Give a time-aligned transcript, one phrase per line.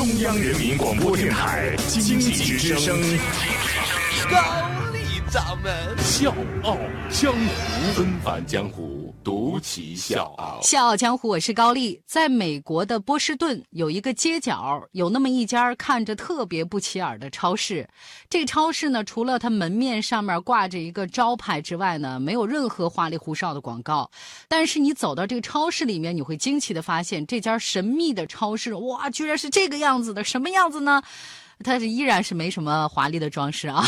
[0.00, 2.98] 中央人民广播电台经济之声，
[4.30, 4.38] 高
[4.94, 5.70] 丽掌门。
[5.98, 6.78] 笑傲
[7.10, 10.58] 江湖，恩返江湖，独骑笑傲。
[10.62, 12.00] 笑傲江湖，我是高丽。
[12.06, 17.86] 在美国的波士顿有一个街角，有那么一家看着特别不起眼的超市。
[18.28, 24.10] 这个超市呢，除了它门面上面挂着一个招牌之外呢，没有任何花里胡哨的广告。
[24.48, 30.24] 但是你走到这个超市里面，你会惊奇的发现，这家神秘的超市，哇，居然是这个样子的！
[30.24, 31.02] 什么样子呢？
[31.62, 33.84] 它是依然是没什么华丽的装饰啊，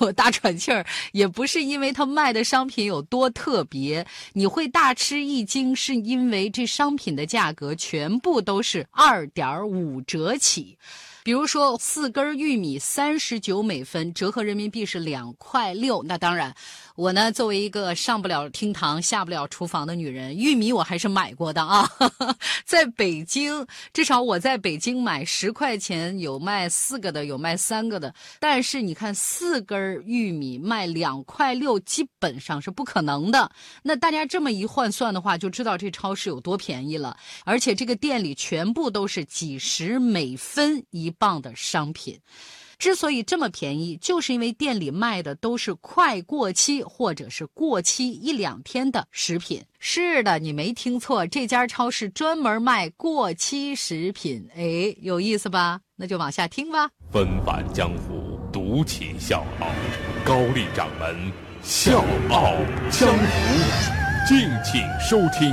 [0.00, 10.76] 我大喘气儿，也不是因为它卖的商品有多特别，你会大吃一惊，是因为这商品的价格全部都是二点五折起。
[11.24, 16.02] 比如说，四根玉米三十九美分，折合人民币是两块六。
[16.02, 16.54] 那当然，
[16.98, 21.88] 我呢作为一个上不了厅堂、下不了厨房的女人，玉米我还是买过的啊。
[22.66, 28.12] 在北京，至少我在北京买十块钱有卖四个的，有卖三个的。
[28.40, 33.50] 但是你看，四根玉米卖两块六，基本上是不可能的。
[33.82, 37.16] 那大家这么一换算的话，就知道这超市有多便宜了。
[37.44, 41.12] 而且这个店里全部都是几十美分一。
[41.18, 42.16] 磅的商品，
[42.78, 49.60] 之所以这么便宜，就是因为店里卖的都是快过期或者是过期一两天的食品。
[49.80, 54.48] 是的，你没听错，这家超市专门卖过期食品。
[54.56, 55.80] 哎，有意思吧？
[55.96, 56.88] 那就往下听吧。
[57.10, 59.66] 纷繁江湖，独起笑傲，
[60.24, 62.54] 高丽掌门笑傲
[62.90, 65.52] 江湖，敬请收听。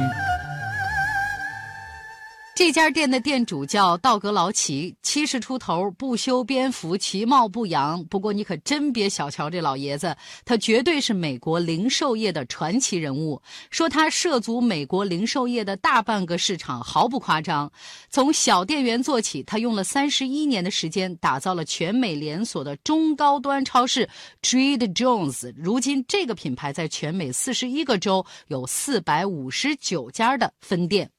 [2.56, 8.02] 这家店的店主叫道格劳奇，七十出头，不修边幅，其貌不扬。
[8.06, 13.42] 不过你可真别小瞧这老爷子，他绝对是美国零售业的传奇人物。
[13.70, 17.70] 说他涉足美国零售业的大半个市场，毫不夸张。
[18.10, 24.10] 从小店员做起，他用了三十一年的时间，打造了全美连锁的中高端超市
[24.42, 25.54] Trader Jones。
[25.58, 31.12] 如今，这个品牌在全美四十一个州有四百五十九家的分店。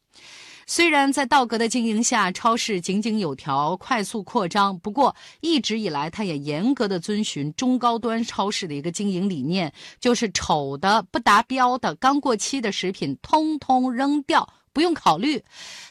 [0.68, 14.48] 虽然在道格的经营下，超市井井有条、快速扩张，不过一直以来，他也严格的遵循中高端超市的一个经营理念，就是丑的、不达标的、刚过期的食品，通通扔掉。
[14.76, 15.42] 不用考虑，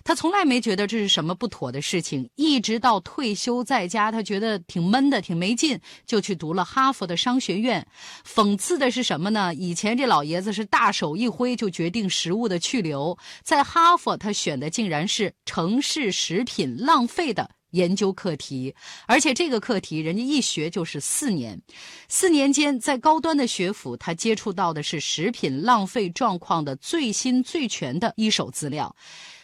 [0.03, 2.29] 他从来没觉得这是什么不妥的事情。
[2.35, 7.83] 一直到退休在家，他觉得挺闷的，挺没劲，就去读了哈佛的商学院。
[8.23, 9.55] 讽刺的是什么呢？
[9.55, 17.49] 以前这老爷子是大手一挥就决定食物的去留，在哈佛他选的竟然是城市食品浪费的。
[17.75, 18.73] 研究课题，
[19.05, 21.61] 而且这个课题人家一学就是四年，
[22.07, 28.95] 四年间在高端的学府，他接触到的是食品浪费状况的最新最全的一手资料。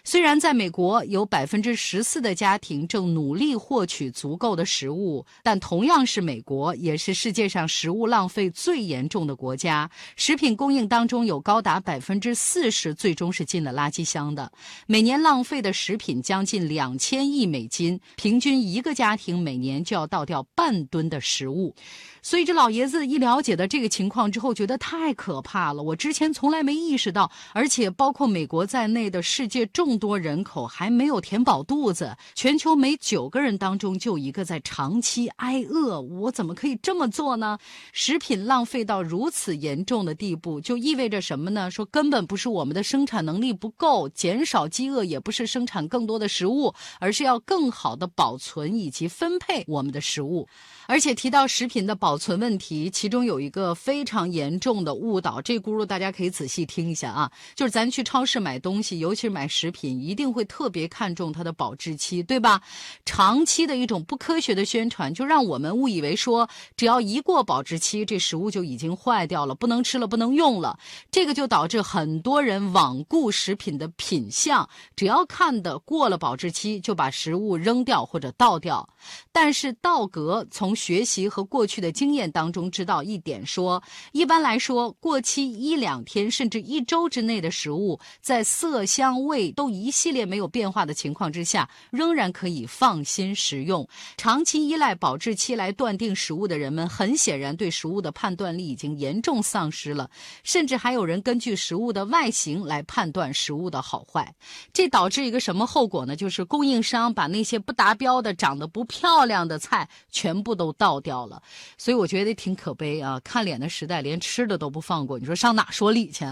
[0.04, 9.90] 虽然在美国有百分之十四的家庭正努力获取足够的食物，但同样是美国，也是世界上食物浪费最严重的国家。
[10.16, 14.52] 食品供应当中有高达百分之四十最终是进了垃圾箱的，
[14.88, 21.76] 每年浪费的食品将近两千亿美金，平均一个家庭每年就要倒掉半吨的食物。
[22.24, 25.82] 所以这老爷子一了解到这个情况之后，觉得太可怕了。
[25.82, 36.02] 我之前从来没意识到，而且包括美国在内的世界重多人口还没有填饱肚子，全球每九个人当中就一个在长期挨饿。
[36.02, 37.58] 我怎么可以这么做呢？
[37.94, 41.72] 食品浪费到如此严重的地步，就意味着什么呢？
[41.72, 50.48] 说根本不是我们的生产能力不够，减少饥饿也不是生产更多的食物，而是要更好的保存以及分配我们的食物。
[50.88, 57.32] 而且提到食品的保存问题，其中有一个非常严重的误导，这轱辘大家可以仔细听一下啊。
[57.56, 62.62] 就是咱去超市买东西，尤其是买食品品，一定会特别看重它的保质期，对吧？
[63.04, 66.48] 长期的一种不科学的宣传，就让我们误以为说，
[66.78, 70.78] 只要一过保质期，这食物就已经坏掉了，不能吃了，不能用了。
[71.10, 78.88] 这个就导致很多人罔顾食品的品相，只要看的过了保质期，就把食物扔掉或者倒掉。
[79.32, 83.82] 但是道格从学习和过去的经验当中知道一点，说
[84.12, 93.88] 一般来说，过期一两天甚至一周之内的食物，在色香味都一系列没有变化的情况之下，仍然可以放心食用。
[94.18, 100.10] 长期依赖保质期来断定食物的人们，很显然对食物的判断力已经严重丧失了，
[100.44, 104.34] 甚至还有人根据食物的外形来判断食物的好坏。
[104.74, 106.16] 这导致一个什么后果呢？
[106.16, 110.72] 就是供应商把那些不达标的、长得不漂亮的菜全部都。
[110.82, 111.40] 倒掉了，
[111.78, 113.20] 所以我觉得挺可悲啊！
[113.24, 116.26] 看脸的时代，连吃的都不放过，你说上哪说理去？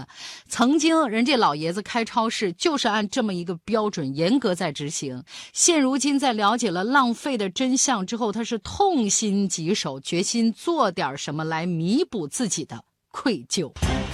[0.48, 3.29] 曾经人家老爷子开超市就是按这么。
[3.30, 5.22] 么一个标准，严格在执行。
[5.52, 12.82] 现如今在了解了浪费的真相之后，他是痛心疾首，决心做点什么来弥补自己的
[13.12, 13.70] 愧疚。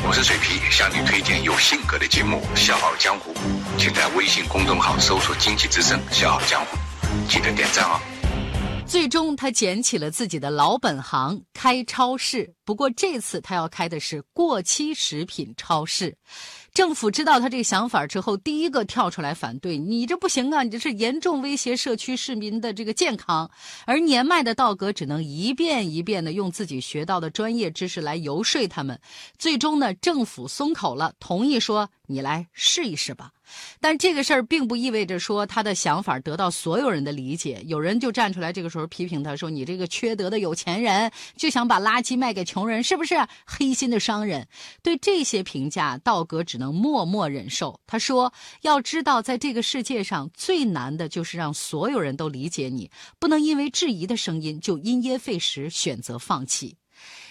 [0.06, 3.32] 我是水皮，向你推荐有性格的节目《笑傲江湖》，
[3.78, 6.76] 请在微信公众号搜索“经济之声笑傲江湖”，
[7.26, 7.98] 记得点赞哦。
[8.86, 12.55] 最终，他捡起了自己的老本行，开超市。
[12.66, 16.14] 不过这次他要开的是过期食品超市。
[16.74, 20.62] 政府知道他这个想法之后，第一个跳出来反对：“你这不行啊！
[20.62, 23.50] 你这是严重威胁社区市民的这个健康。”
[23.86, 29.00] 而年迈的道格只能一遍一遍的用自己学到的专业知识来游说他们。
[29.38, 33.30] 最终呢，政府松口了，同意说：“你来试一试吧。”
[33.80, 37.62] 但这个事儿并不意味着说他的想法得到所有人的理解。
[37.66, 43.14] 有人就站出来，这个时候批评他说：“你这个缺德的有钱人，就想把垃圾卖给穷穷人，是不是
[43.44, 44.48] 黑心的商人？”
[44.82, 47.78] 对这些评价，道格只能默默忍受。
[47.86, 48.32] 他说
[48.64, 56.78] ：“要知道，在这个世界上最难的就是让所有人都理解你，不能因为质疑的声音就因噎废食，选择放弃。”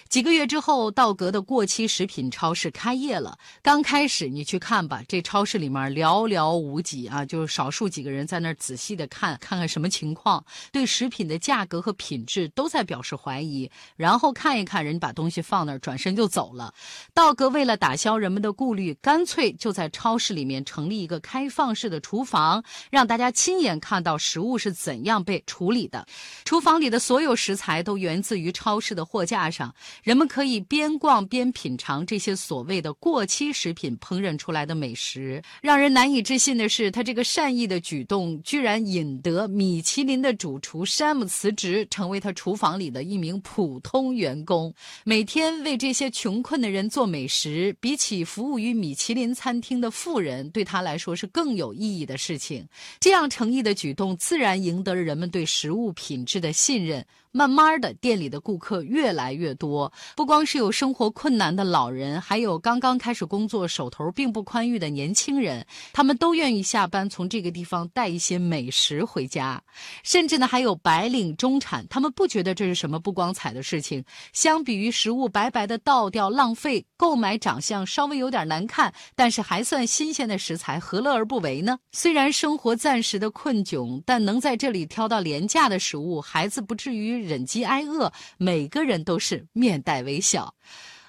[0.08, 3.36] 几个月之后，道格的过期食品超市开业了。
[3.60, 13.68] 刚开始你去看吧，这超市里面寥寥无几啊，就是少数几个人在那儿仔细的看，看看什么情况，对食品的价格和品质都在表示怀疑。
[13.96, 16.72] 然后看一看人把东西放那儿，转身就走了。
[17.12, 26.06] 道格为了打消人们的顾虑，干脆就在超市里面成立一个开放式的厨房，让大家亲眼看到食物是怎样被处理的。
[26.44, 29.74] 厨房里的所有食材都源自于超市的货架上。
[30.02, 35.42] 人们可以边逛边品尝这些所谓的过期食品烹饪出来的美食。
[35.60, 44.72] 让人难以置信的是，他这个善意的举动居然引得米其林的主厨山姆辞职，成为他厨房里的一名普通员工。
[45.04, 52.66] 每天为这些穷困的人做美食，比起服务于米其林餐厅的富人，对他来说是更有意义的事情。
[53.00, 57.04] 这样诚意的举动，自然赢得了人们对食物品质的信任。
[57.32, 59.85] 慢慢的，店里的顾客越来越多。
[60.14, 69.62] 不光是有生活困难的老人，还有刚刚开始工作、手头并不宽裕的年轻人，他们都愿意下班从这个地方带一些美食回家。
[70.02, 74.04] 甚至呢，还有白领、中产，他们不觉得这是什么不光彩的事情。
[74.32, 81.78] 相比于食物白白的倒掉、浪费，购买长相稍微有点难看，但是还算新鲜的食材，何乐而不为呢？
[81.92, 87.16] 虽然生活暂时的困窘，但能在这里挑到廉价的食物，孩子不至于。
[87.26, 90.54] 忍饥挨饿，每个人都是面面带微笑。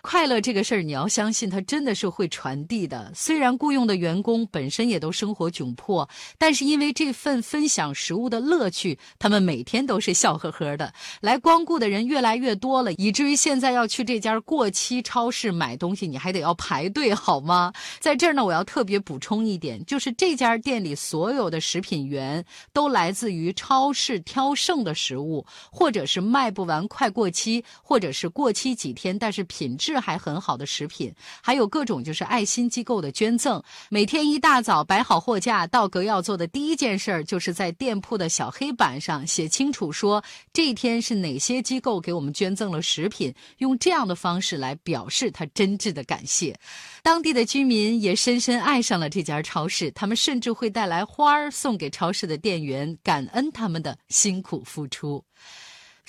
[0.01, 3.11] 快乐这个事儿，你要相信它真的是会传递的。
[3.13, 6.07] 虽然雇佣的员工本身也都生活窘迫，
[6.37, 10.93] 但是因为这份分享食物的乐趣，他们每天都是笑呵呵的。
[11.19, 17.73] 来光顾的人越来越多了，以至于现在要去这家过期超市买东西，你还得要排队，好吗？
[17.99, 29.86] 在这儿呢，我要特别补充一点，就是这家店里所有的食品源都来自于超市挑剩的食物，或者是卖不完快过期，或者是过期几天但是品质。
[29.87, 33.63] 质还很好的食品，还有各种就是爱心机构的捐赠。
[33.89, 46.53] 每天一大早摆好货架，道格要做的第一件事儿，就是在店铺的小黑板上写清楚，说这一天是哪些机构给我们捐赠了食品，用这样的方式来表示他真挚的感谢。
[47.01, 55.23] 当地的居民也深深爱上了这家超市，他们甚至会带来花儿送给超市的店员，感恩他们的辛苦付出。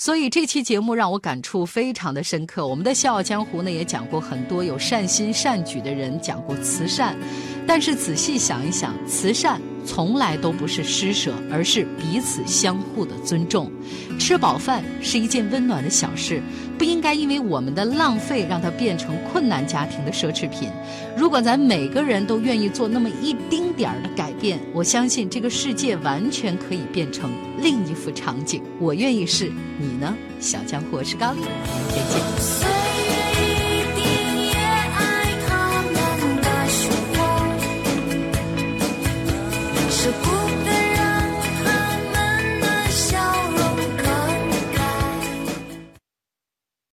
[0.01, 2.65] 所以这期节目让我感触非常的深刻。
[2.65, 7.17] 我们的《笑傲江湖》呢也讲过很多有善心善举的人，讲过慈善，
[7.69, 9.61] 但是仔细想一想，慈善。
[9.87, 13.73] 从来都不是施舍，而是彼此相互的尊重。
[14.19, 16.43] 吃饱饭是一件温暖的小事，
[16.77, 20.69] 不应该因为我们的浪费让它变成困难家庭的奢侈品。
[21.17, 27.31] 如果咱每个人都愿意做那么一丁点儿的改变，我相信这个世界完全可以变成
[27.63, 28.63] 另一幅场景。
[28.79, 30.15] 我愿意试，你呢？
[30.39, 31.49] 小江湖是高丽，明
[31.89, 33.48] 天见。